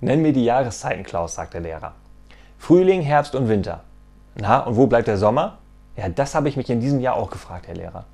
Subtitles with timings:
[0.00, 1.92] Nenn mir die Jahreszeiten, Klaus, sagt der Lehrer.
[2.58, 3.80] Frühling, Herbst und Winter.
[4.34, 5.58] Na, und wo bleibt der Sommer?
[5.96, 8.04] Ja, das habe ich mich in diesem Jahr auch gefragt, Herr Lehrer.